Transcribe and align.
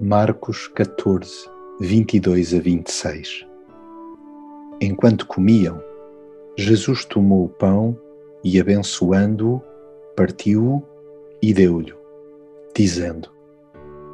Marcos 0.00 0.68
14, 0.68 1.50
22 1.78 2.54
a 2.54 2.60
26 2.60 3.46
Enquanto 4.80 5.26
comiam, 5.26 5.82
Jesus 6.56 7.04
tomou 7.04 7.44
o 7.44 7.48
pão 7.50 7.94
e, 8.42 8.58
abençoando-o, 8.58 9.60
partiu-o 10.16 10.82
e 11.42 11.52
deu-lhe, 11.52 11.94
dizendo: 12.74 13.30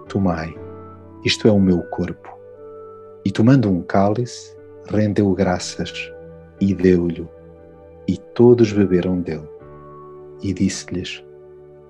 Tomai, 0.08 0.52
isto 1.24 1.46
é 1.46 1.52
o 1.52 1.60
meu 1.60 1.84
corpo. 1.84 2.36
E 3.24 3.30
tomando 3.30 3.70
um 3.70 3.82
cálice, 3.82 4.56
rendeu 4.88 5.32
graças 5.32 6.12
e 6.60 6.74
deu-lhe, 6.74 7.28
e 8.09 8.16
todos 8.16 8.73
beberam 8.73 9.20
dele. 9.20 9.48
E 10.42 10.52
disse-lhes: 10.52 11.24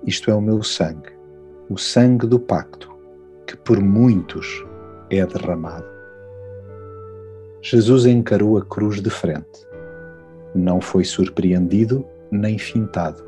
Isto 0.05 0.31
é 0.31 0.35
o 0.35 0.41
meu 0.41 0.63
sangue, 0.63 1.11
o 1.69 1.77
sangue 1.77 2.25
do 2.25 2.39
pacto 2.39 2.95
que 3.45 3.55
por 3.55 3.79
muitos 3.79 4.65
é 5.09 5.25
derramado. 5.25 5.85
Jesus 7.61 8.05
encarou 8.05 8.57
a 8.57 8.65
cruz 8.65 9.01
de 9.01 9.09
frente. 9.09 9.65
Não 10.53 10.81
foi 10.81 11.03
surpreendido 11.03 12.05
nem 12.31 12.57
fintado. 12.57 13.25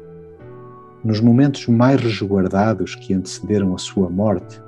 Nos 1.03 1.21
momentos 1.21 1.67
mais 1.67 2.01
resguardados 2.01 2.95
que 2.95 3.13
antecederam 3.13 3.73
a 3.73 3.77
sua 3.77 4.09
morte, 4.09 4.61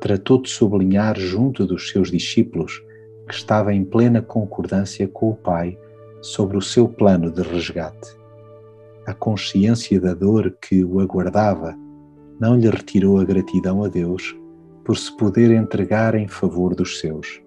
tratou 0.00 0.40
de 0.42 0.50
sublinhar 0.50 1.18
junto 1.18 1.66
dos 1.66 1.90
seus 1.90 2.10
discípulos 2.10 2.84
que 3.26 3.34
estava 3.34 3.72
em 3.72 3.84
plena 3.84 4.20
concordância 4.20 5.08
com 5.08 5.30
o 5.30 5.36
Pai 5.36 5.78
sobre 6.20 6.56
o 6.56 6.62
seu 6.62 6.88
plano 6.88 7.30
de 7.30 7.42
resgate. 7.42 8.16
A 9.06 9.14
consciência 9.14 10.00
da 10.00 10.14
dor 10.14 10.54
que 10.60 10.84
o 10.84 11.00
aguardava 11.00 11.74
não 12.38 12.56
lhe 12.56 12.68
retirou 12.68 13.18
a 13.18 13.24
gratidão 13.24 13.82
a 13.84 13.88
Deus 13.88 14.36
por 14.84 14.96
se 14.96 15.14
poder 15.16 15.50
entregar 15.50 16.14
em 16.14 16.28
favor 16.28 16.74
dos 16.74 16.98
seus. 16.98 17.40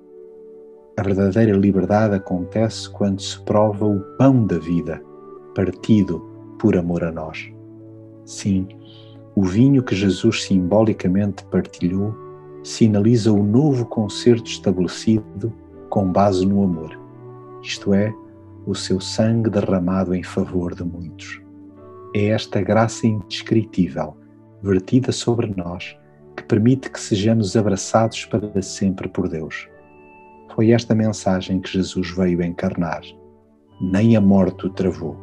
A 0.98 1.02
verdadeira 1.02 1.58
liberdade 1.58 2.16
acontece 2.16 2.90
quando 2.90 3.22
se 3.22 3.40
prova 3.42 3.86
o 3.86 4.00
pão 4.18 4.46
da 4.46 4.60
vida, 4.60 5.02
partido 5.56 6.20
por 6.60 6.78
amor 6.78 7.04
a 7.04 7.12
nós. 7.12 7.52
Sim, 8.26 8.68
o 9.36 9.44
vinho 9.44 9.84
que 9.84 9.96
Jesus 9.96 10.44
simbolicamente 10.44 11.44
partilhou 11.46 12.14
sinaliza 12.64 13.32
o 13.32 13.44
novo 13.44 13.86
concerto 13.86 14.50
estabelecido 14.50 15.52
com 15.90 16.12
base 16.12 16.46
no 16.46 16.64
amor, 16.64 16.98
isto 17.62 17.94
é, 17.94 18.14
o 18.66 18.74
seu 18.74 19.00
sangue 19.00 19.50
derramado 19.50 20.16
em 20.16 20.24
favor 20.24 20.74
de 20.74 20.84
muitos. 20.84 21.42
É 22.16 22.28
esta 22.28 22.62
graça 22.62 23.08
indescritível, 23.08 24.16
vertida 24.62 25.12
sobre 25.12 25.54
nós, 25.56 25.98
que 26.36 26.44
permite 26.44 26.90
que 26.90 27.00
sejamos 27.00 27.56
abraçados 27.56 28.26
para 28.26 28.62
sempre 28.62 29.08
por 29.10 29.28
Deus. 29.28 29.68
Foi 30.56 30.72
esta 30.72 30.94
mensagem 30.94 31.60
que 31.60 31.72
Jesus 31.72 32.12
veio 32.12 32.44
encarnar. 32.44 33.02
Nem 33.82 34.16
a 34.16 34.22
morte 34.22 34.68
o 34.68 34.70
travou. 34.70 35.18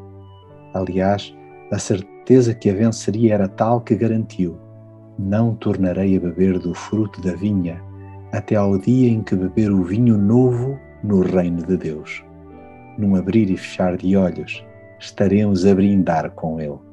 Aliás, 0.75 1.35
a 1.73 1.79
certeza 1.79 2.55
que 2.55 2.69
a 2.69 2.75
venceria 2.75 3.35
era 3.35 3.49
tal 3.49 3.81
que 3.81 3.95
garantiu: 3.95 4.59
Não 5.19 5.55
tornarei 5.55 6.17
a 6.17 6.21
beber 6.21 6.59
do 6.59 6.75
fruto 6.75 7.21
da 7.21 7.35
vinha, 7.35 7.81
até 8.33 8.57
ao 8.57 8.77
dia 8.77 9.09
em 9.09 9.23
que 9.23 9.37
beber 9.37 9.71
o 9.71 9.85
vinho 9.85 10.19
novo 10.19 10.79
no 11.03 11.23
reino 11.23 11.65
de 11.65 11.77
Deus. 11.77 12.25
Num 13.01 13.17
abrir 13.17 13.51
e 13.51 13.56
fechar 13.56 13.97
de 13.97 14.15
olhos, 14.15 14.62
estaremos 14.98 15.65
a 15.65 15.75
brindar 15.75 16.31
com 16.33 16.61
Ele. 16.61 16.90